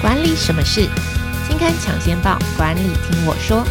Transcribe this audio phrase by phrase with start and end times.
[0.00, 0.88] 管理什么事？
[1.46, 3.62] 金刊抢先报，管理听我说。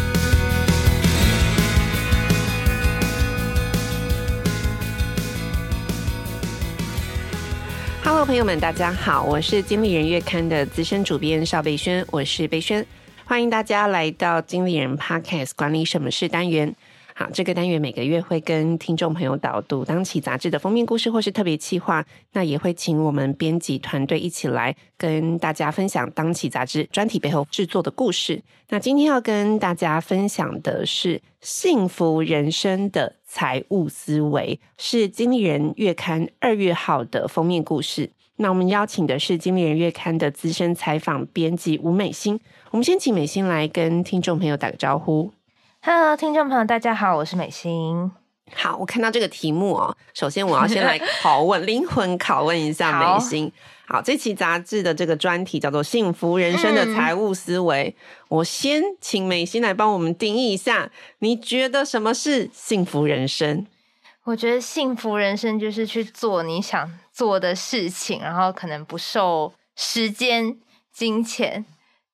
[8.04, 12.86] Hello，朋友们，大家好，我是经理人月刊的资深主编邵贝萱，我是贝萱，
[13.24, 16.72] 欢迎大家来到经理人 Podcast 管理什么事单元。
[17.20, 28.42] 好，这个单元每个月会跟听众朋友导读当期杂志的封面故事或是特别企划，那也会请我们编辑团队一起来跟大家分享当期杂志专题背后制作的故事。
[28.70, 38.08] 那今天要跟大家分享的是幸福人生的财务思维，是经理人月刊二月号的封面故事。
[38.36, 42.40] 那我们邀请的是经理人月刊的资深采访编辑吴美心，
[42.70, 45.30] 我们先请美心来跟听众朋友打个招呼。
[45.82, 48.12] Hello，听众朋友，大家好，我是美心。
[48.52, 53.50] 好，我看到这个题目哦，首先我要先来 拷问灵魂拷问一下美心。
[53.86, 63.66] 好，好，这期杂志的这个专题叫做《幸福人生的财务思维》，嗯，我先请美心来帮我们定义一下，你觉得什么是幸福人生？
[64.24, 70.58] 我觉得幸福人生就是去做你想做的事情，然后可能不受时间、
[70.92, 71.64] 金钱。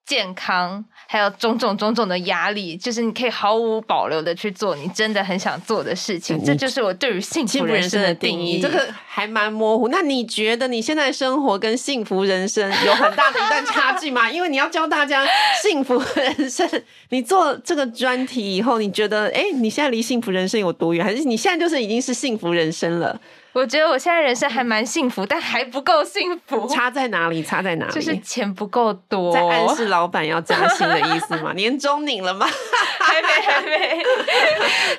[0.06, 8.60] 健康，还有种种种种的压力，就是你可以毫无保留的去做你真的很想做的事情，这就是我对于幸福人生的定义。
[8.60, 9.88] 这个还蛮模糊。
[9.88, 14.30] 那你觉得你现在生活跟幸福人生有很大的一段差距吗？
[14.30, 15.26] 因为你要教大家
[15.60, 16.68] 幸福人生，
[17.08, 21.04] 你做这个专题以后，你觉得哎，你现在离幸福人生有多远？
[21.04, 23.20] 还是你现在就是已经是幸福人生了？
[23.56, 26.68] 我觉得我现在人生还蛮幸福，但还不够幸福。
[26.68, 27.42] 差在哪里？
[27.42, 27.92] 差在哪里？
[27.94, 29.32] 就是钱不够多。
[29.32, 31.54] 在暗示老板要加薪的意思吗？
[31.54, 32.46] 年终领了吗？
[33.00, 34.02] 还没，还没。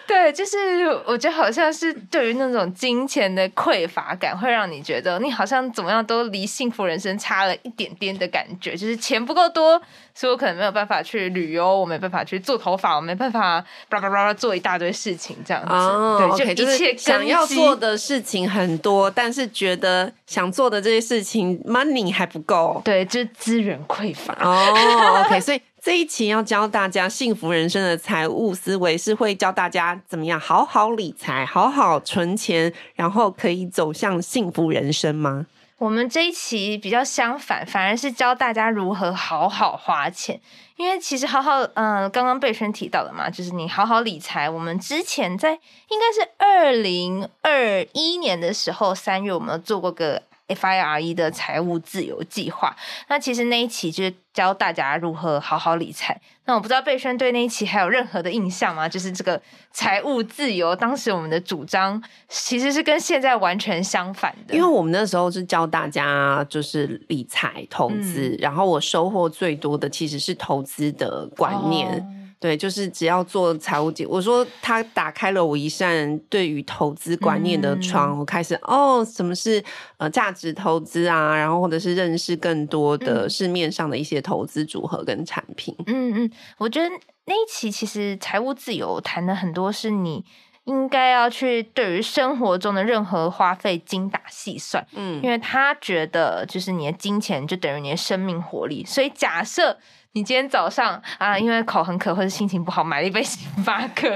[0.08, 8.76] 对，就是我觉得好像是对于那种金钱的匮乏感，会让你觉得你好像怎么样都离幸福人生差了一点点的感觉。
[8.76, 9.80] 就是钱不够多，
[10.16, 15.72] 所以我可能没有办法去旅游，我没办法去做头发，我没办法叭叭叭做一大堆事情这样子。
[15.72, 18.47] 哦，对，就一切想要做的事情。
[18.48, 24.34] 很多，但是觉得想做的这些事情，money 还不够，对，就是资源匮乏。
[24.42, 35.46] 哦、oh,，OK， 所以这一期要教大家幸福人生的财务思维，是会教大家怎么样好好理财、好好存钱，然后可以走向幸福人生吗？
[35.78, 40.40] 我们这一期比较相反，反而是教大家如何好好花钱。
[40.76, 44.50] 因为其实好好，嗯、刚刚贝轩提到的嘛，就是你好好理财。
[44.50, 50.24] 我们之前在应该是二零二一年的时候，三月我们做过个。
[50.48, 52.76] FIRE 的财务自由计划，
[53.10, 56.20] 那其实那一期就是教大家如何好好理财。
[56.46, 58.88] 那我不知道贝轩对那一期还有任何的印象吗？
[58.88, 59.42] 就是这个
[59.72, 64.56] 财务自由，当时我们的主张其实是跟现在完全相反的。
[64.56, 71.90] 因为我们那时候是教大家就是理财投资，嗯，然后我收获最多的其实是投资的观念。
[71.90, 79.64] 哦对，就是只要做财务计，我说他打开了我一扇对于投资观念的窗，嗯、我开始哦，什么是
[79.98, 85.76] 呃价值投资啊，然后或者是认识更多的市面上的一些投资组合跟产品。
[85.88, 86.88] 嗯嗯，我觉得
[87.26, 90.24] 那一期其实财务自由谈的很多是你
[90.68, 94.86] 应该要去对于生活中的任何花费精打细算。
[94.94, 99.80] 嗯，因为他觉得就是你的金钱就等于你的生命活力，所以假设。
[100.14, 104.10] 你今天早上啊，因为口很渴或者心情不好，买了一杯星巴克，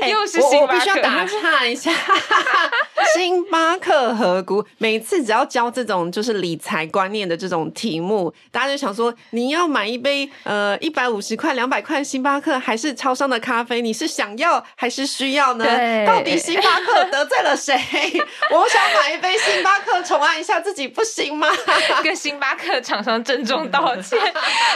[0.00, 0.56] 欸、又是星巴克。
[0.56, 1.92] 我，我必须要打岔一下，
[3.12, 4.64] 星巴克合股？
[4.78, 13.80] 每次只要教这种就是理财观念的这种题目，大家就想说，你要买一杯呃一百五十块、两百块星巴克，还是超商的咖啡？
[13.82, 15.64] 你是想要还是需要呢？
[16.06, 17.74] 到底星巴克得罪了谁？
[18.50, 21.48] 我想买一杯星巴克，宠爱一下自己，不行吗？
[22.02, 24.18] 跟星巴克厂商郑重道歉，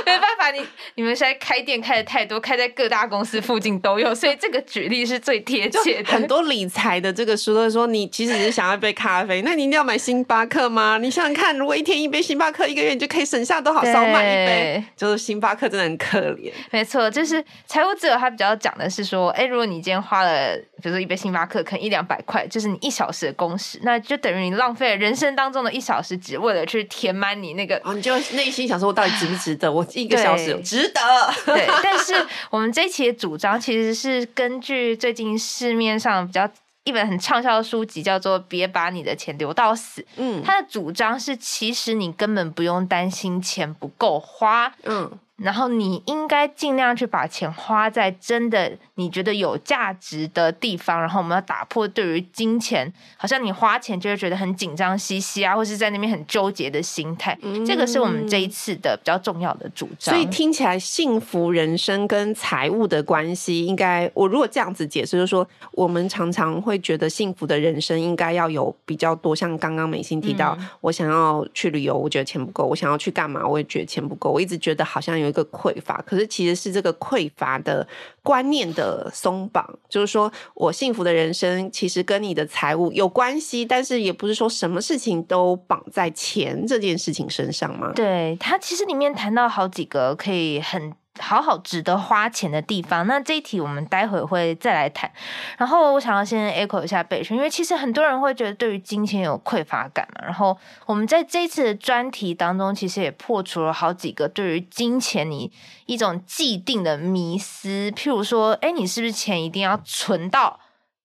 [0.04, 0.64] 没办法，你。
[0.94, 6.12] 你们现在开店开的太多，开在各大公司附近都有，所以这个举例是最贴切的。
[6.12, 10.98] 很多理财的这个书都说，你其实是想要一杯咖啡， 那你一定要买星巴克吗？
[11.00, 13.80] 你想想看，如果一天一杯星巴克，一个月你就可以省下多少？
[13.84, 16.52] 少买一杯，就是星巴克真的很可怜。
[16.72, 29.70] 没错，就是财务自由，它比较讲的是说，哎，如果你今天花了，比如说一杯星巴克，可能一两百块，就是你一小时的工时，那就等于你浪费了人生当中的一小时，只为了去填满你那个，哦，你就内心想说，我到底值不值得？
[29.70, 30.60] 我 一个小时。
[30.64, 31.00] 值得，
[31.46, 31.68] 对。
[31.84, 32.14] 但是
[32.50, 36.50] 我们这一期的主张其实是根据最近市面上比较
[36.88, 40.00] 一本很畅销的书籍，叫做《别把你的钱留到死》。
[40.16, 44.72] 嗯，他的主张是，其实你根本不用担心钱不够花。
[44.84, 45.10] 嗯。
[45.36, 51.00] 然后你应该尽量去把钱花在真的你觉得有价值的地方。
[51.00, 57.38] 然后我们要打破对于金钱，好像你花钱就会觉得很紧张兮兮啊，或是在那边很纠结的心态。
[57.40, 60.12] 嗯、这个是我们这一次的比较重要的主张。
[60.12, 74.30] 所以听起来，幸福人生跟财务的关系，应该我如果这样子解释，就是说，我们常常会觉得幸福的人生应该要有比较多，像刚刚美心提到，嗯、我想要去旅游，我觉得钱不够；我想要去干嘛，我也觉得钱不够。
[74.30, 75.28] 我一直觉得好像有。
[75.28, 77.86] 一个匮乏，可是其实是这个匮乏的
[78.28, 87.90] 观念的松绑，就是说我幸福的人生其实跟你的财务有关系，但是也不是说什么事情都绑在钱这件事情身上嘛？
[87.94, 90.92] 对，他其实里面谈到好几个可以很。
[91.20, 95.10] 好好值得花钱的地方，那这一题我们待会会再来谈。
[95.56, 100.24] 然后我想要先 echo 一下备轩，因为其实很多人会觉得对于金钱有匮乏感嘛。
[100.24, 100.56] 然后
[100.86, 105.52] 我们在这一次的专题当中，其实也破除了好几个对于金钱你
[105.86, 110.58] 一种既定的迷思，譬如说，哎，你是不是钱一定要存到，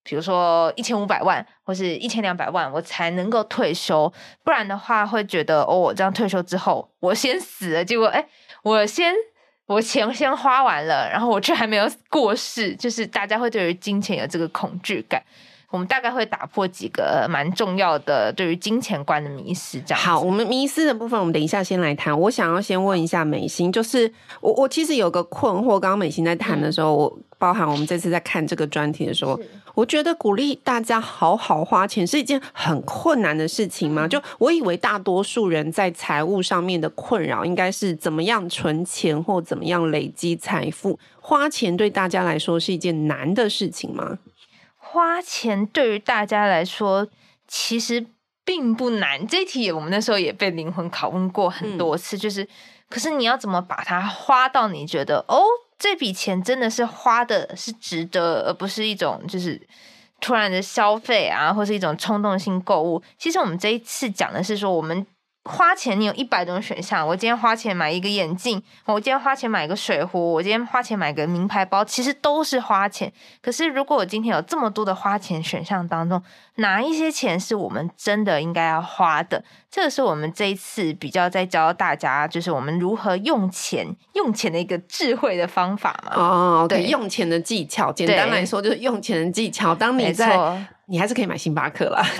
[0.04, 4.12] 比如说一千五百万或是一千两百万，我才能够退休？
[4.44, 8.28] 不然的话，会觉得哦，我这样退休之后，我先死了，结果哎，
[8.64, 9.14] 我先。
[9.66, 15.22] 我钱先花完了，然后我却还没有过世，就是大家会对于金钱有这个恐惧感。
[15.70, 20.00] 我们大概会打破几个蛮重要的对于金钱观的迷思，这样。
[20.00, 22.18] 好，我们迷思的部分，我们等一下先来谈。
[22.20, 29.38] 我想要先问一下美心，就是我我其实有个困惑，刚刚美心在谈的时候，我包含我们这次在看这个专题的时候，
[29.76, 34.08] 我觉得鼓励大家好好花钱是一件很困难的事情吗？
[34.08, 44.20] 就我以为大多数人在财务上面的困扰，应该是怎么样存钱或怎么样累积财富，花钱对大家来说是一件难的事情吗？
[44.78, 47.10] 花钱对于大家来说
[47.46, 48.06] 其实
[48.46, 52.48] 并不难，这题我们那时候也被灵魂拷问过很多次，嗯、就是，
[52.90, 55.44] 可是你要怎么把它花到你觉得哦，
[55.78, 59.62] 这笔钱真的是花的是值得，而不是一种就是
[60.22, 63.02] 突然的消费啊，或是一种冲动性购物。
[63.18, 65.06] 其实我们这一次讲的是说我们。
[65.46, 67.06] 花钱，你有一百种选项。
[67.06, 73.12] 我今天花钱买一个眼镜，我今天花钱买一个水壶，我今天花钱买个名牌包，其实都是花钱。
[73.42, 76.24] 可是，如果我今天有这么多的花钱选项当中，
[76.56, 79.44] 哪一些钱是我们真的应该要花的？
[79.70, 86.14] 这个是我们这一次比较在教大家，就是我们如何用钱、用钱的一个智慧的方法嘛。
[86.16, 89.76] 哦对，用钱的技巧，简单来说就是用钱的技巧。
[89.76, 90.40] 当你在，
[90.88, 92.06] 你还是可以买星巴克啦。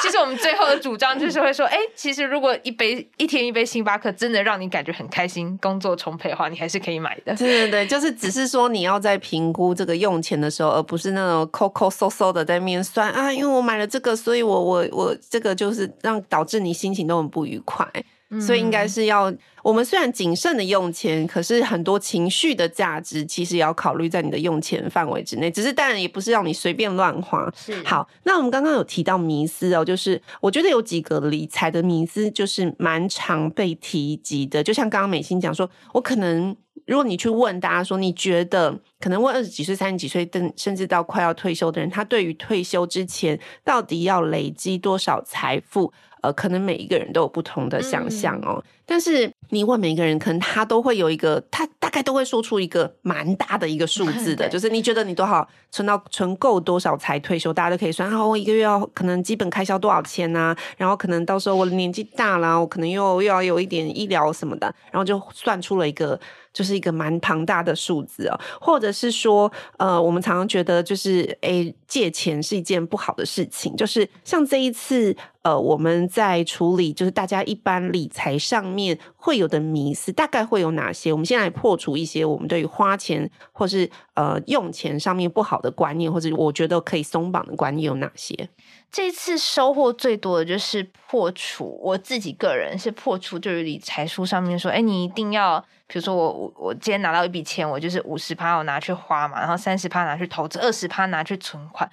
[0.00, 7.32] 其实我们最后的主张就是会说，哎，其实如果一杯一天一杯星巴克真的让你感觉很开心、工作充沛的话，你还是可以买的。
[7.36, 17.86] 对对对，就是只是说你要在评估这个用钱的时候，而不是那种抠抠搜搜的在面算啊，因为我买了这个，所以我我我这个就是让导致你心情都很不愉快。
[18.40, 19.32] 所以应该是要，
[19.62, 25.50] 我们虽然谨慎的用钱，可是很多情绪的价值其实也要考虑在你的用钱范围之内。
[25.50, 27.52] 只是当然也不是让你随便乱花。
[27.54, 27.74] 是。
[27.84, 34.62] 好，那我们刚刚有提到迷思哦，就是我觉得有几个理财的迷思就是蛮常被提及的。
[34.62, 36.56] 就像刚刚美心讲说，我可能
[36.86, 45.92] 如果你去问大家说，你觉得可能问二十几岁、三十几岁，等甚至到快要退休的人，他对于退休之前到底要累积多少财富？
[46.22, 48.54] 呃，可能每一个人都有不同的想象哦。
[48.56, 58.08] 嗯、但是你问每一个人，可能他都会有一个，他大概都会说出一个蛮大的一个数字的， 就是你觉得你多少存到存够多少才退休，大家都可以算。
[58.08, 60.56] 然后我一个月要可能基本开销多少钱啊？
[60.76, 66.18] 然后可能到时候我年纪大了，我可能又又要有一点医疗什么的，然后就算出了一个。
[66.52, 73.74] 就是一个蛮庞大的数字哦，或者是说，呃，我们常常觉得就是，诶，借钱是一件不好的事情。
[73.74, 81.12] 就是像这一次，呃，我们在处理就是大家一般理财上面会有的迷思，大概会有哪些？
[81.12, 88.48] 我们先来破除一些我们对于花钱或是呃用钱上面不好的观念，或者我觉得可以松绑的观念有哪些？
[88.92, 95.58] 这次收获最多的就是破除，我自己个人是破除对于理财书上面说，哎，你一定要，
[95.88, 101.90] 比如说我我我今天拿到一笔钱，我就是五十趴我拿去花嘛，然后三十趴拿去投资，二十趴拿去存款。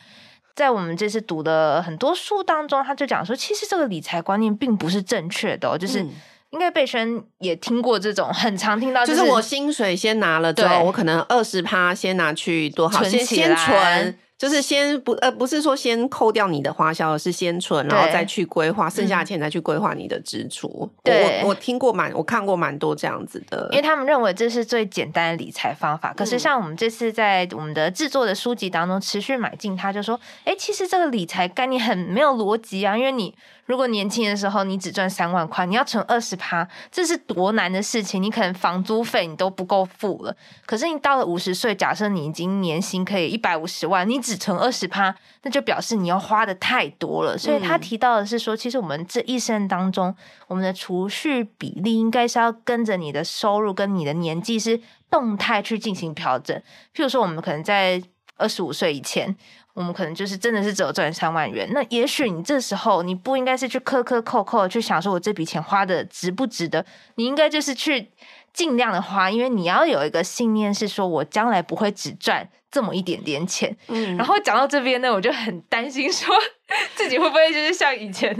[0.55, 6.05] 在我们这次读的很多书当中，他就讲说，其实这个理财观念并不是正确的哦，就是
[6.49, 14.17] 应该贝轩也听过这种很常听到，就是我薪水先拿了之后，我可能二十趴先拿去多好，先先存。
[14.39, 20.89] 就是先不呃不是说先扣掉你的花销，而是先存，然后再去规划剩下的钱，再去规划你的支出。
[21.03, 26.13] 对，我我听过蛮，我看过蛮多这样子的，因为他们认为这是最简单的理财方法。
[26.13, 33.35] 可是像我们这次在我们的制作的书籍当中，持续买进，他就说，哎，其实这个理财概念很没有逻辑啊，因为你。
[33.69, 38.21] 如果年轻的时候你只赚三万块，你要存二十趴，这是多难的事情？
[38.21, 40.35] 你可能房租费你都不够付了。
[40.65, 47.37] 可是你到了五十岁，假设你已经年薪可以一百五十万，你只存二十趴，那就表示你要花的太多了。
[47.37, 50.15] 所以他提到的是说，其实我们这一生当中，
[50.47, 56.57] 我们的储蓄比例应该是要跟着你的收入跟你的年纪是动态去进行调整。
[56.95, 58.01] 譬如说，我们可能在
[58.37, 59.37] 二十五岁以前。
[59.79, 68.11] 我们可能就是真的是只有赚三万元，那也许你这时候你不应该是去克克扣扣去想说我这笔钱花的值不值得，你应该就是去
[68.53, 73.75] 尽量的花，因为你要有一个信念是说我将来不会只赚这么一点点钱。
[73.87, 76.35] 嗯，然后讲到这边呢，我就很担心说。
[76.95, 78.31] 自己会不会就是像以前，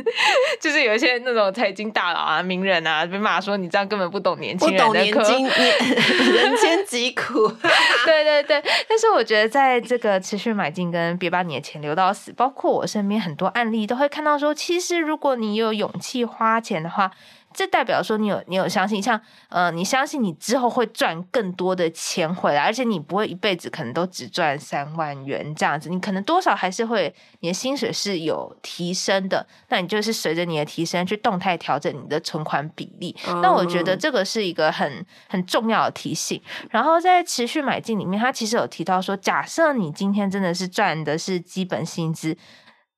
[0.62, 7.48] 就是有一些那种财经大佬啊、名人啊，被骂说你这样根本不懂年轻人的不懂年金，人间疾苦。
[8.06, 17.10] 对对对，但是我觉得在这个持续买进跟别把你的钱留到死，包括我身边很多案例都会看到说，其实如果你有勇气花钱的话。
[17.54, 33.16] 这代表说你有你有相信，像呃，你相信你之后会赚更多的钱回来，而且你不会一辈子可能都只赚三万元这样子，你可能多少还是会你的薪水是有提升的，那你就是随着你的提升去动态调整你的存款比例。
[33.28, 33.42] Oh.
[33.42, 36.42] 那我觉得这个是一个很很重要的提醒。
[36.70, 42.38] 然后在持续买进里面，他其实有提到说，假设你今天真的是赚的是基本薪资，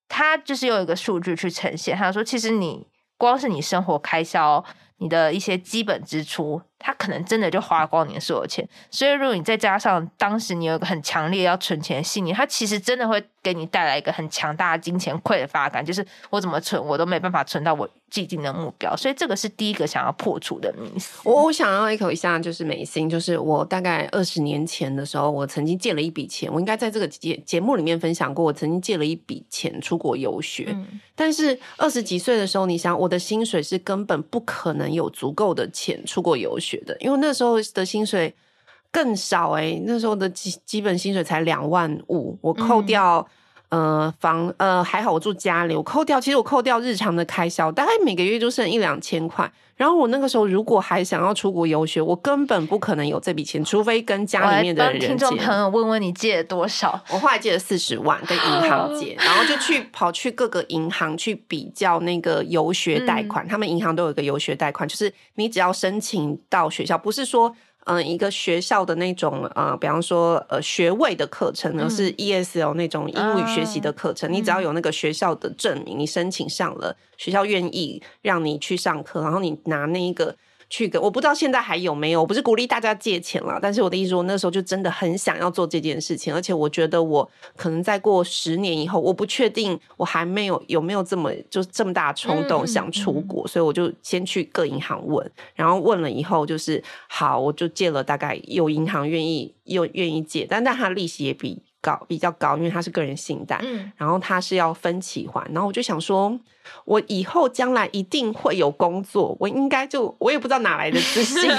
[0.09, 2.90] 他就是用一个数据去呈现，他说其实你。
[3.21, 4.63] 光是你生活开销，
[4.97, 8.67] 你的一些基本支出，他可能真的就花光你所有钱。
[8.89, 18.95] 所以，如果你再加上当时你有一个很强烈要存钱的信念，他其实真的会给你带来一个很强大的金钱匮乏感，就是我怎么存，我都没办法存到我既定的目标。
[18.95, 21.21] 所以，这个是第一个想要破除的迷思。
[21.23, 30.67] 我我想要 echo 一下，就是美心，就是我大概二十年前的时候，我曾经借了一笔钱，我应该在这个节节目里面分享过，我曾经借了一笔钱出国游学。
[30.69, 38.33] 嗯、但是二十几岁的时候，你想我的薪水是根本不可能有足够的钱出国游学的，因为那时候的薪水
[38.91, 43.31] 更少哎、欸，那时候的基基本薪水才两万五，我扣掉、嗯。
[43.71, 49.49] 呃，房呃还好，我住家里，我扣掉，其实我扣掉日常的开销，大概每个月就剩一两千块。
[49.77, 54.99] 然后我那个时候如果还想要出国游学，我根本不可能有这笔钱，除非跟家里面的人。
[54.99, 57.01] 听众朋友问问你借了多少？
[57.11, 67.55] 我后来借了四十万，跟银行 借，然后就去跑去各个银行去比较那个游学贷款，嗯、他们银行都有一个游学贷款，就是你只要申请到学校，不是说。
[67.85, 74.31] 嗯，一个学校的那种呃，比方说呃学位的课程呢，是 ESL 那种英语学习的课程。
[74.31, 80.35] 嗯、你只要有那个学校的证明，你申请上了，学校愿意让你去上课，然后你拿那一个。
[80.71, 101.61] 去个，我不知道现在还有没有，我不是鼓励大家借钱了，但是我的意思我，那时候就真的很想要做这件事情，而且我觉得我可能再过十年以后，我不确定我还没有有没有这么就这么大冲动想出国，所以我就先去各银行问，然后问了以后就是好，我就借了，大概有银行愿意又愿意借，但但它利息也比。
[101.81, 106.39] 高比较高，因为他是个人信贷，嗯，然后他是要分期还，然后我就想说，
[106.85, 111.51] 我以后将来一定会有工作，我应该就我也不知道哪来的自信，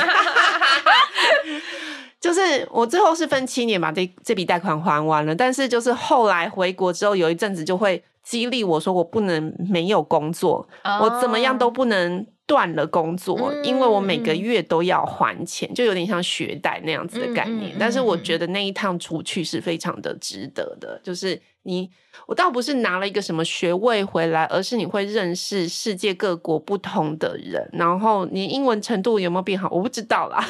[2.21, 12.25] 就是我最后是分七年把这这笔贷款还完了，但是就是后来回国之后有一阵子就会激励我说，我不能没有工作，哦，我怎么样都不能。
[12.47, 17.75] 断了工作，因为我每个月都要还钱，就有点像学贷那样子的概念。
[17.79, 21.91] 但是我觉得那一趟出去是非常的值得的，就是你，
[22.27, 30.45] 我倒不是拿了一个什么学位回来，而是你会认识世界各国不同的人，然后你英文程度有没有变好，我不知道啦。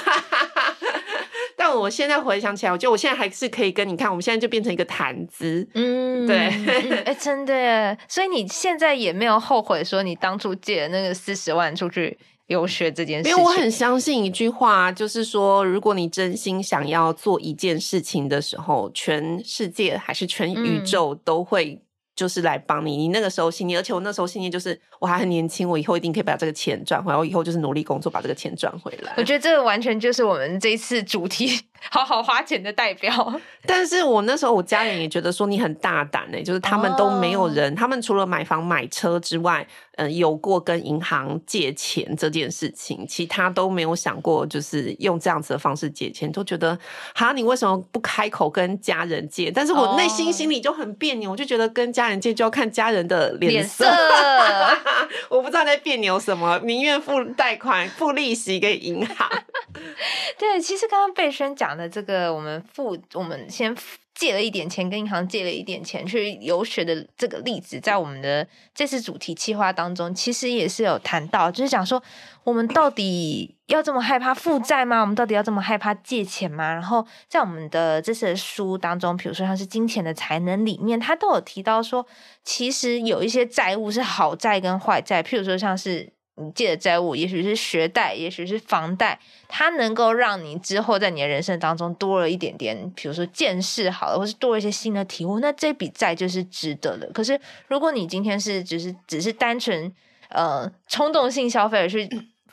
[1.72, 21.80] 但我现在回想起来，我觉得我现在还是可以跟你看，我们现在就变成一个谈资，嗯，对，哎、欸，真的耶，所以你现在也没有后悔说你当初借那个四十万出去游学这件事，因为我很相信一句话，就是说，如果你真心想要做一件事情的时候，全世界还是全宇宙都会。
[22.14, 29.14] 就是来帮你，你那个时候信念，而且我那时候信念就是我还很年轻，我以后一定可以把这个钱赚回来，我以后就是努力工作把这个钱赚回来。
[29.16, 31.60] 我觉得这个完全就是我们这一次主题
[31.90, 33.40] 好好花钱的代表。
[33.66, 37.78] 但是我那时候我家人也觉得说你很大胆呢、欸，就是他们都没有人，oh.
[37.78, 46.78] 他们除了买房买车之外，嗯、呃，有过跟银行借钱这件事情，其他都没有想过，就是用这样子的方式借钱，都觉得
[47.14, 49.50] 哈，你为什么不开口跟家人借？
[49.50, 53.86] 但是我内心心里就很别扭，我就觉得跟家人借就要看家人的脸色，
[55.30, 59.28] 我不知道在别扭什么，宁愿付贷款付利息给银行。
[60.38, 63.74] 对，其实刚刚贝轩讲讲的这个，我们付我们先
[64.14, 72.02] 借了一点钱，跟银行借了一点钱去游学的这个例子，在我们的这次主题企划当中，其实也是有谈到，就是讲说
[72.44, 75.00] 我们到底要这么害怕负债吗？
[75.00, 76.70] 我们到底要这么害怕借钱吗？
[76.74, 82.06] 然后在我们的这次的书当中，比如说像是《金钱的才能》里面，他都有提到说，
[82.44, 86.12] 其实有一些债务是好债跟坏债，譬如说像是。
[86.36, 97.10] 你借的债务，也许是学贷，也许是房贷，它能够让你之后在你的人生当中多了一点点，比如说见识好了，或是多一些新的体悟，那这笔债就是值得的。
[97.12, 99.92] 可是，如果你今天是只是只是单纯
[100.30, 102.08] 呃冲动性消费而去。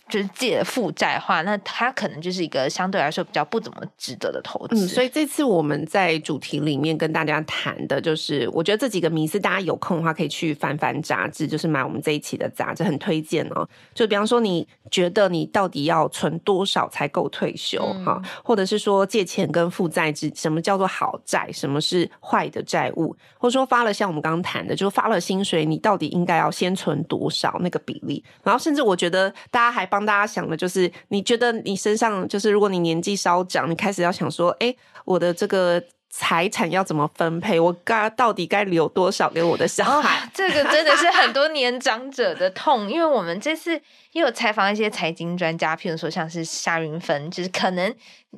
[0.10, 4.76] 就是借负债的话，那它可能就是一个相对来说比较不怎么值得的投资。
[4.76, 13.68] 嗯，所以这次我们在主题里面跟大家谈的就是，我觉得这几个迷思，大家有空的话可以去翻翻杂志，就是买我们这一期的杂志，很推荐哦。
[13.94, 18.20] 就比方说，你觉得你到底要存多少才够退休哈？
[18.24, 23.16] 嗯，或者是说借钱跟负债之什么叫做好债，什么是坏的债务？
[23.38, 28.24] 或者说发了像我们刚刚谈的，就发了薪水，你到底应该要先存多少那个比例？
[28.44, 29.99] 然后甚至我觉得大家还帮。
[30.06, 34.76] 大家想的就是，你觉得你身上就是，如果你年纪稍长，你开始要想说，哎，
[35.06, 37.60] 我的这个财产要怎么分配？
[37.60, 40.30] 我该到底该留多少给我的小孩？
[40.34, 43.74] 这个真的是很多年长者的痛，因为我们这次
[44.12, 47.94] 也有采访一些财经专家，譬如说像是夏云芬，就是可能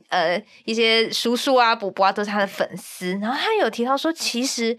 [0.10, 4.77] 呃一些叔叔啊、伯伯啊都是他的粉丝，然后他有提到说，其实。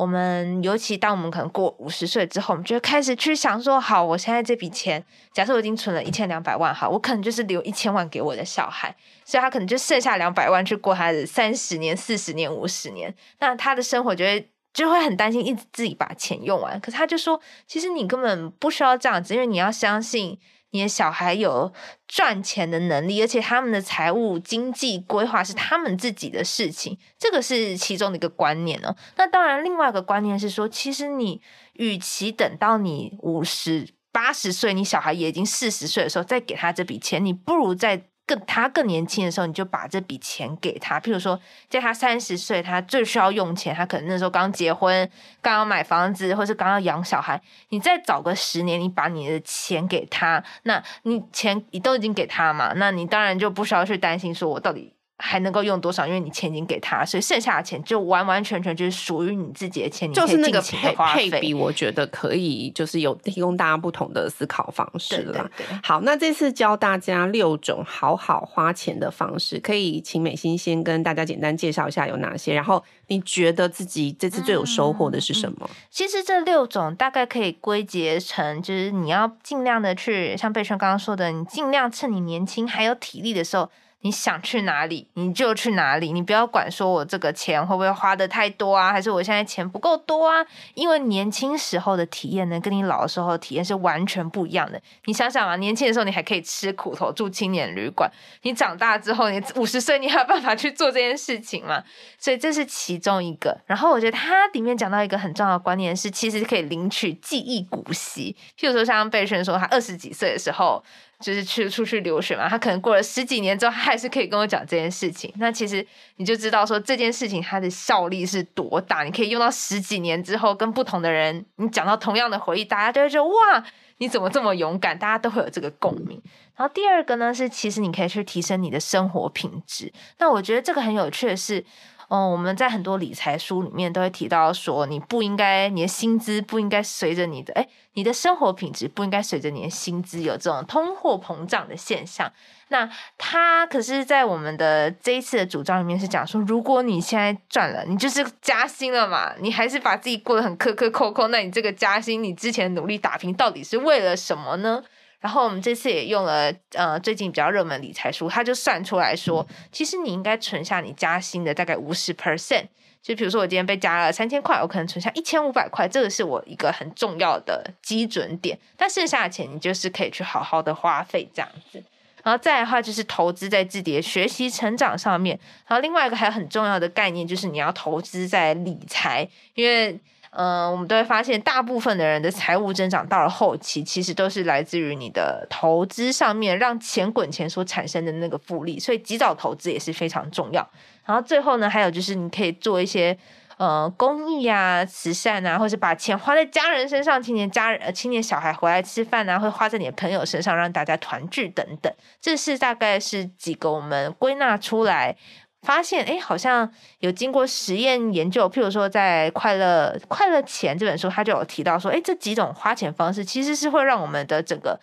[0.00, 16.80] 我们尤其当我们可能过五十岁之后，我们就会开始去想说：好，我现在这笔钱，假设我已经存了一千两百万，好，我可能就是留一千万给我的小孩，所以他可能就剩下两百万去过他的三十年、四十年、五十年，那他的生活就会就会很担心，一直自己把钱用完。
[16.80, 20.38] 可是他就说，其实你根本不需要这样子，因为你要相信。
[20.70, 21.72] 你的小孩有
[22.06, 28.94] 赚钱的能力，而且他们的财务经济规划是他们自己的事情，这个是其中的一个观念哦。
[29.16, 31.40] 那当然，另外一个观念是说，其实你
[31.74, 38.06] 与其等到你五十八十岁，你小孩也已经四十岁的时候再给他这笔钱，你不如在。
[38.30, 41.00] 更他更年轻的时候，你就把这笔钱给他。
[41.00, 41.36] 譬如说，
[41.68, 45.10] 在他三十岁，他最需要用钱，他可能那时候刚结婚，
[45.42, 47.42] 刚要买房子，或是刚要养小孩。
[47.70, 54.94] 你再早个十年，你把你的钱给他，那你钱你都已经给他嘛，那你当然就不需要去担心说我到底。
[55.20, 56.06] 还能够用多少？
[56.06, 60.10] 因为你钱已经给他，所以剩下的钱就完完全全就是属于你自己的钱。
[60.12, 65.32] 就是那个配配比，我觉得可以，就是有提供大家不同的思考方式了。
[65.32, 65.80] 对对对。
[65.82, 72.54] 好，那这次教大家六种好好花钱的方式，可以请美心先跟大家简单介绍一下有哪些。
[72.54, 75.58] 然后你觉得自己这次最有收获的是什么？
[75.62, 83.70] 嗯嗯、其实这六种大概可以归结成，就是你要尽量的去，像贝川刚刚说的，你尽量趁你年轻还有体力的时候。
[84.02, 86.12] 你想去哪里，你就去哪里。
[86.12, 90.44] 你不要管说我这个钱会不会花得太多啊，还是我现在钱不够多啊？
[90.72, 94.80] 因为年轻时候的体验呢，跟你老的时候体验是完全不一样的。
[95.04, 98.10] 你想想啊，年轻的时候你还可以吃苦头，住青年旅馆。
[98.42, 101.84] 你长大之后，你五十岁，你还有办法去做这件事情吗？
[102.18, 103.60] 所以这是其中一个。
[103.66, 108.34] 然后我觉得它里面讲到一个很重要的观念是，其实可以领取记忆股息。
[108.58, 110.82] 譬如说，像贝轩说，他二十几岁的时候。
[111.20, 115.32] 就是去出去留学嘛，他可能过了十几年之后，他还是可以跟我讲这件事情。
[115.36, 123.64] 那其实你就知道说这件事情它的效力是多大，你可以用到十几年之后，跟不同的人，你讲到同样的回忆，大家就会觉得哇，
[123.98, 124.98] 你怎么这么勇敢？
[124.98, 126.20] 大家都会有这个共鸣。
[126.56, 129.92] 然后第二个呢，是其实你可以去提升你的生活品质。
[130.18, 131.64] 那我觉得这个很有趣的是。
[132.10, 142.32] 哦，我们在很多理财书里面都会提到说，你不应该，你的薪资不应该随着你的，哎，你的生活品质不应该随着你的薪资有这种通货膨胀的现象。
[142.66, 154.82] 那他可是，在我们的这一次的主张里面是讲说，如果你现在赚了，你就是加薪了嘛，你还是把自己过得很磕磕扣扣，那你这个加薪，你之前努力打拼，到底是为了什么呢？
[155.20, 162.66] 然后我们这次也用了呃最近比较热门理财书，他就算出来说，其实你应该存下你加薪的大概五十 percent。
[163.02, 168.58] 就比如说我今天被加了三千块，我可能存下一千五百块，这个是我一个很重要的基准点。
[168.76, 171.82] 但剩下的钱你就是可以去好好的花费这样子。
[172.22, 175.38] 然后再来的话就是投资在自己的学习成长上面。
[175.66, 179.98] 然后另外一个还有很重要的概念就是你要投资在理财，因为
[180.30, 190.68] 嗯、我们都会发现大部分的人的财务增长到了后期，其实都是来自于你的投资上面让钱滚钱所产生的那个复利，所以及早投资也是非常重要。
[191.04, 193.16] 然后最后呢，还有就是你可以做一些。
[193.60, 201.92] 呃，公益啊，慈善啊，或者把钱花在家人身上，青年家人、青年小孩回来吃饭啊，会花在你的朋友身上，让大家团聚等等。
[202.22, 205.14] 这是大概是几个我们归纳出来，
[205.62, 206.70] 发现哎，好像
[207.00, 214.78] 有经过实验研究，譬如说在《快乐快乐钱》这本书，他就有提到说，哎，这几种花钱方式其实是会让我们的整个。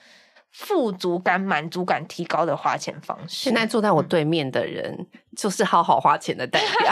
[0.50, 3.44] 富足感、满足感提高的花钱方式。
[3.44, 6.92] 现在坐在我对面的人，嗯、就是好好花钱的代表。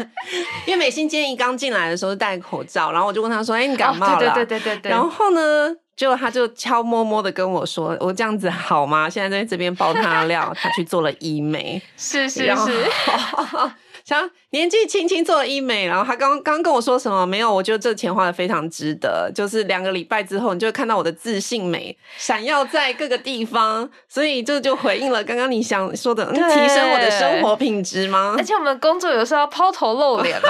[0.66, 4.90] 因为美心建议刚进来的时候戴口罩，然后我就问他说：“哎、欸，你感冒了？”对对对对对。
[4.90, 11.82] 然后呢，结果他就悄摸摸的跟我说：“我这样子好吗？”现在在这边爆他料，他去做了医美。
[11.96, 12.86] 是是是。
[14.08, 17.26] 像年纪轻轻做了医美，然后他刚刚跟我说什么？
[17.26, 19.30] 没有，我觉得这钱花的非常值得。
[19.34, 28.34] 就是两个礼拜之后，你就会看到我的自信美闪耀在各个地方，所以这就回应了刚刚你想说的，提升我的生活品质吗？
[28.38, 30.40] 而且我们工作有时候要抛头露脸。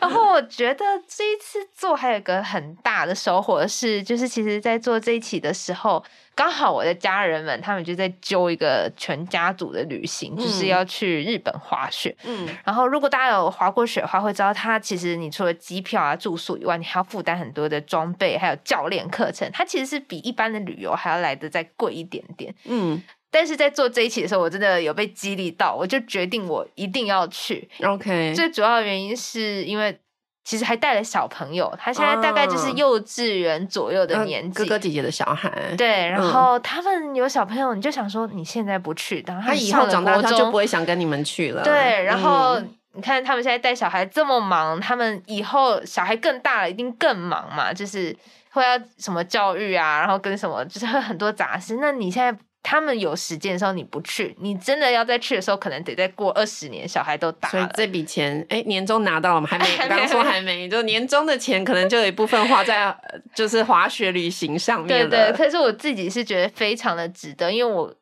[0.00, 6.04] 然后我觉得这一次做还有一个很大的收获是，就是其实在做这一期的时候。
[6.34, 12.16] 刚好我的家人们他们就在揪一个全家族的旅行，嗯、就是要去日本滑雪。
[12.24, 19.50] 嗯，然后如果大家有滑过雪的话，会知道它其实你除了机票啊、住宿以外，你还要负担很多的装备，还有教练课程。
[19.52, 22.54] 它其实是比一般的旅游还要来的再贵一点点。
[22.64, 27.68] 嗯，但是在做这一期的时候，我真的有被激励到，我就决定我一定要去。
[27.82, 29.98] OK，最主要的原因是因为。
[30.42, 35.50] 其实还带了小朋友，他现在大概就是幼稚园左右的年纪，哥哥姐姐的小孩。
[35.76, 41.62] 对，然后他们有小朋友，你就想说你现在不去，然后他，他以后长大他就不会想跟你们去了。
[41.62, 42.58] 对，然后
[42.94, 48.16] 你看他们现在带小孩这么忙，他们以后小孩更大了，一定更忙嘛，就是
[48.50, 51.78] 会要什么教育啊，然后跟什么就是会很多杂事。
[51.80, 52.36] 那你现在。
[52.62, 57.52] 他们有时间的时候你不去，你真的要再去的时候，可能得再过二十年，小孩都大了。
[57.52, 59.46] 所以这笔钱，哎，年终拿到了吗？
[59.50, 62.94] 还没， 刚刚说还没，就年终的钱可能就有一部分花在
[63.34, 65.08] 就是滑雪旅行上面了。
[65.08, 67.94] 对对，可是我自己是觉得非常的值得，因为我。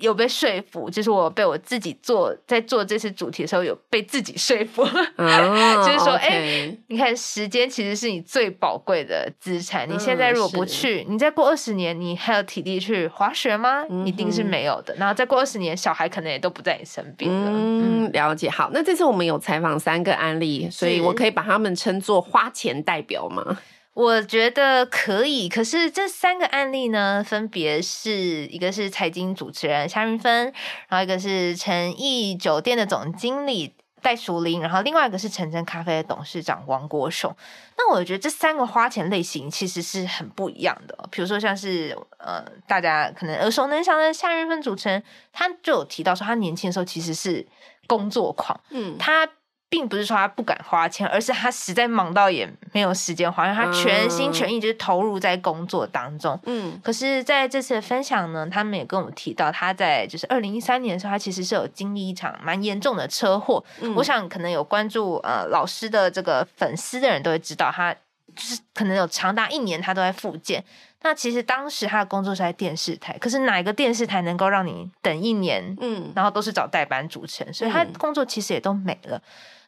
[0.00, 9.88] 有被说服，就是我被我自己做在做这次主题的时候，有被自己说服，哦、 就是说，哎、你看时间其实是你最宝贵的资产。
[9.88, 13.84] 你现在如果不去，嗯、你再过二十年，你还有体力去滑雪吗？
[13.88, 14.94] 嗯、一定是没有的。
[14.96, 17.50] 然后再过二十年，小孩可能也都不在你身边了。
[17.52, 18.50] 嗯，了解。
[18.50, 23.58] 好，那这次我们有采访三个案例，所以我可以把他们称作花钱代表吗？
[23.96, 30.52] 我觉得可以，可是这三个案例呢，分别是一个是财经主持人夏云芬，
[30.88, 37.34] 然后一个是诚毅酒店的总经理戴淑玲，然后另外一个是晨晨咖啡的董事长王国雄。
[37.78, 41.08] 那我觉得这三个花钱类型其实是很不一样的。
[41.10, 47.46] 比如说像是呃，大家可能耳熟能详的夏云芬主持人，他就有提到说，他年轻的时候其实是
[47.86, 49.26] 工作狂，嗯，他。
[49.68, 56.38] 并不是说他不敢花钱，而是他实在忙到也没有时间花，因为他全心全意就是投入在工作当中。
[56.44, 63.62] 嗯，可是在这次的分享呢，他们也跟我们提到，他在就是二零一三年的时候，他其实是有经历一场蛮严重的车祸。
[63.80, 70.64] 嗯，我想可能有关注呃老师的这个粉丝的人都会知道，他就是可能有长达一年他都在复健。
[71.02, 75.76] 那其实当时他的工作是在电视台，可是哪一个电视台能够让你等一年？
[75.80, 79.20] 嗯，然后都是找代班主持人，所以他工作其实也都没了。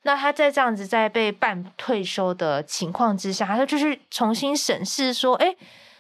[0.03, 5.55] 那他在这样子在被办退休的情况之下，他就是重新审视说：“哎，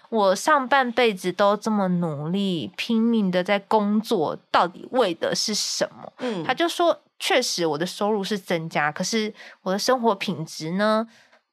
[0.09, 11.07] 我上半辈子都这么努力拼命的在工作，到底为的是什么？”嗯，他就说：“确实，我的收入是增加，可是我的生活品质呢，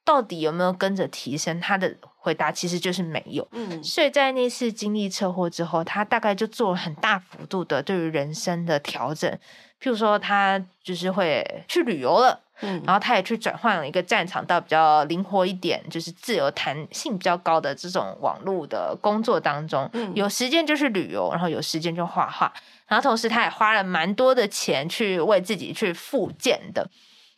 [0.03, 3.47] 到底有没有跟着提升？”他的回答其实就是没有。
[3.51, 9.31] 嗯，所以在那次经历车祸之后，他大概就做了很大幅度的对于人生的调整。
[9.79, 22.51] 譬如说，他就是会去旅游了，嗯，然后他也去转换了一个战场，到比较灵活一点，就是自由弹性比较高的这种网络的工作当中，嗯，有时间就去旅游，然后有时间就画画，
[22.87, 26.89] 然后同时他也花了蛮多的钱去为自己去复健的。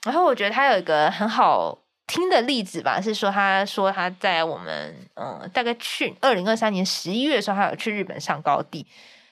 [0.06, 8.88] 然后我觉得他有一个很好听的例子吧，是说他说他在我们嗯大概去二零二三年十一月的时候，他有去日本上高地。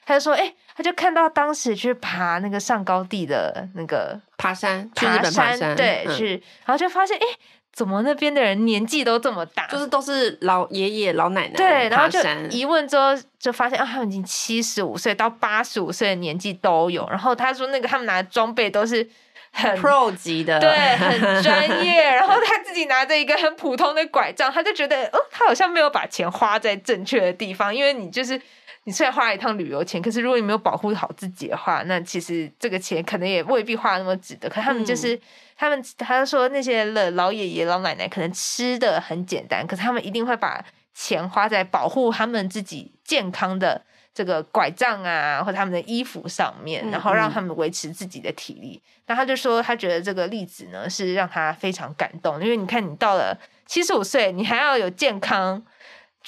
[0.08, 6.30] 他就说：“哎、欸，他就看到当时去爬那个上高地的那个爬山，爬山，去日本爬山，对，嗯、去，
[6.64, 7.38] 然后就发现，哎、欸，
[7.72, 9.66] 怎么那边的人年纪都这么大？
[9.66, 11.54] 就是都是老爷爷老奶奶。
[11.54, 12.20] 对，然后就
[12.56, 17.04] 一问之后就发现啊，他们已经七十五岁到八十五岁的年纪都有。
[17.08, 19.10] 然后他说那个他们拿的装备都是
[19.56, 22.02] 很 pro 级的，对， 很专业。
[22.02, 28.40] 然后他自己拿着一个很普通的拐杖，他就觉得哦，他好像没有把钱花在正确的地方，因为你就是。
[28.88, 34.48] 你虽然花了一趟旅游钱，可是如果你没有保护好自己的话，那其实这个钱可能也未必花那么值得。
[34.48, 35.20] 可他们就是、嗯、
[35.56, 40.64] 他们，他就说那些老爷爷老奶奶可能吃的很简单，可是他们一定会把
[40.94, 43.82] 钱花在保护他们自己健康的
[44.16, 48.80] 这个拐杖啊，或者他们的衣服上面，然后让他们维持自己的体力。
[48.82, 55.62] 嗯、那他就说，他觉得这个例子呢是让他非常感动，因为你看，你到了七十五岁，你还要有健康。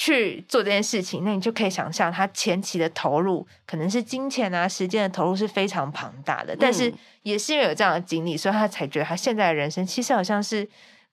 [0.01, 6.55] 去做这件事情，那你就可以想象他前期的投入可能是金钱啊、时间的投入是非常庞大的。
[6.57, 10.69] 但是也是因为有这样的经历，所以他才觉得他现在的人生其实好像是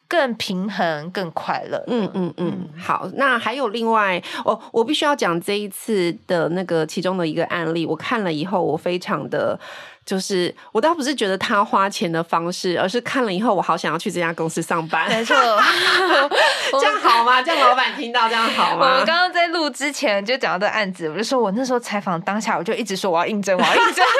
[0.08, 1.84] 更平衡、更快乐。
[1.88, 2.70] 嗯嗯嗯。
[2.78, 9.60] 好，那还有另外，哦，我必须要讲这一次的那个其中的一个案例，我看了以后，我非常的。
[10.06, 15.10] 就是我倒不是觉得他花钱的方式，而是看了以后，我好想要去这家公司上班。
[15.10, 15.36] 没错，
[16.80, 17.42] 这样好吗？
[17.42, 18.86] 这样老板听到这样好吗？
[18.86, 24.06] 我们刚刚在录之前就讲到这案子，我就说我那时候采访当下，我就一直说我要应征，我要应征。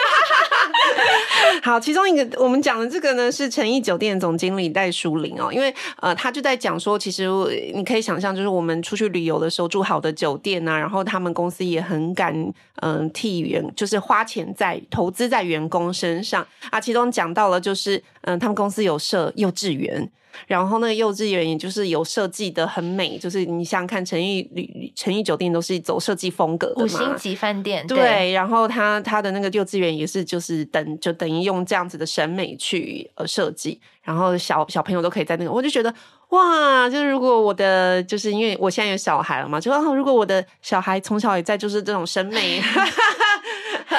[1.64, 7.28] 好，其中一个我们讲的这个呢，是诚意酒店总经理戴淑玲哦，因为呃，他就在讲说，其实
[7.74, 12.34] 你可以想象，就是我们出去旅游的时候住好的酒店啊，然后他们公司也很敢
[12.82, 16.80] 嗯、呃、替员，就是花钱在投资在员工身上啊。
[16.80, 20.10] 其中讲到了就是嗯、呃，他们公司有设幼稚园。
[20.48, 27.88] 然后那个幼稚园也就是有设计的很美，就是你想想看，诚意旅诚意酒店都是走设计风格的嘛，五星级饭店。
[27.88, 35.92] 对，对然后他他的那个幼稚园也是就是等就等于用这样子的审美去呃设计，然后小小朋友都可以在那个，我就觉得
[36.32, 42.62] 哇，就是如果我的就是因为我现在有小孩了嘛，就如果我的小孩从小也在就是这种审美。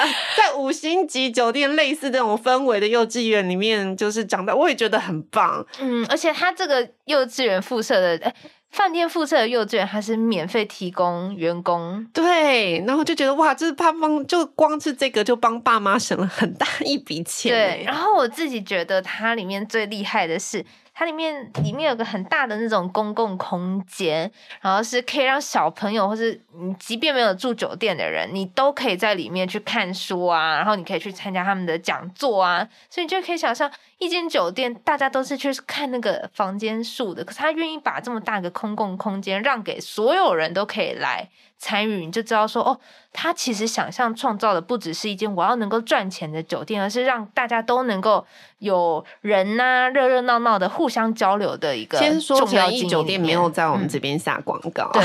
[0.37, 5.65] 在五星级酒店类似这种氛围的幼稚园里面，就是长大，我也觉得很棒。
[5.79, 8.33] 嗯，而且他这个幼稚园附设的，哎，
[8.71, 12.05] 饭店附设的幼稚园，它是免费提供员工。
[12.13, 17.51] 对，然后就觉得哇，就是他帮，就光是这个就帮爸妈省了很大一笔钱。
[17.51, 20.65] 对，然后我自己觉得它里面最厉害的是。
[20.97, 24.31] 它里面里面有个很大的那种公共空间，
[24.61, 42.79] 然后是可以让小朋友或是你即便没有住酒店的人，你都可以在里面去看书啊，然后你可以去参加他们的讲座啊，所以你就可以想象一间酒店大家都是去看那个房间数的，可是他愿意把这么大个公共空间让给所有人都可以来参与，你就知道说哦，
[43.11, 48.25] 他其实想象创造的不只是一间我要能够赚钱的酒店，而是让大家都能够。
[48.59, 51.99] 有人呐、啊，热热闹闹的互相交流的一个。
[51.99, 54.89] 先说诚意酒店没有在我们这边下广告。
[54.95, 55.03] 嗯、对，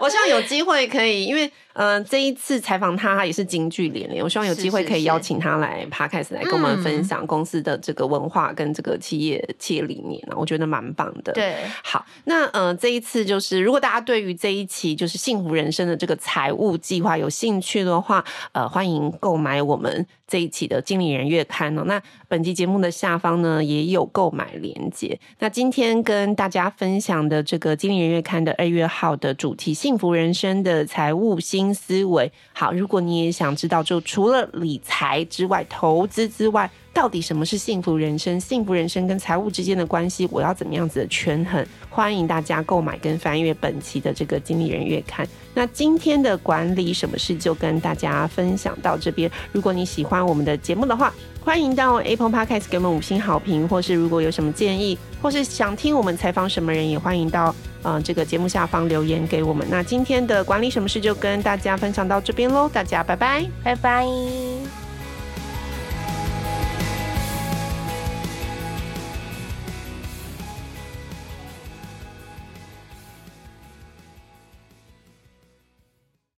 [0.00, 4.22] 我希望有机会可以，因为嗯、呃，这一次采访他，他也是金句连连。
[4.22, 11.32] 我希望有机会可以邀请他来 Podcast 来跟我们分享公司的这个文化跟这个企业企业理念，我觉得蛮棒的。
[11.32, 21.82] 对，好，那嗯、呃，这一次就是如果大家对于这一期就是幸福人生的这个财务计划有兴趣的话，呃，欢迎购买我们这一期的经理人月刊呢。
[21.86, 25.18] 那本期节目的下方呢，也有购买链接。
[25.40, 32.30] 那今天跟大家分享的这个《经理人月刊》的二月号的主题“幸福人生的财务新思维”。
[32.52, 36.70] 好，如果你也想知道，就除了理财之外，投资之外。
[36.98, 38.40] 到底什么是幸福人生？
[38.40, 41.64] 幸福人生跟财务之间的关系，我要怎么样子的权衡？
[41.88, 45.24] 欢迎大家购买跟翻阅本期的这个经理人月刊。
[45.54, 49.30] 那今天的管理什么事就跟大家分享到这边。
[49.52, 59.64] 如果你喜欢我们的节目的话，欢迎到 Apple Podcast 给我们五星好评，或是如果有什么建议，或是想听我们采访什么人，也欢迎到呃这个节目下方留言给我们。
[59.70, 64.87] 那今天的管理什么事就跟大家分享到这边喽，大家拜拜，拜拜。